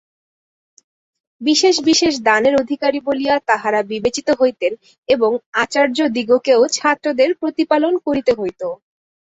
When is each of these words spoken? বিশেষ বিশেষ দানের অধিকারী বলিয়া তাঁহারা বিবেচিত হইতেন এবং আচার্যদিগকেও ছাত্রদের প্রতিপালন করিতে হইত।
বিশেষ 1.41 1.75
বিশেষ 1.85 2.13
দানের 2.27 2.55
অধিকারী 2.55 2.99
বলিয়া 3.07 3.35
তাঁহারা 3.49 3.81
বিবেচিত 3.91 4.27
হইতেন 4.39 4.71
এবং 5.09 5.31
আচার্যদিগকেও 5.61 6.61
ছাত্রদের 6.77 7.29
প্রতিপালন 7.41 7.93
করিতে 8.05 8.31
হইত। 8.39 8.61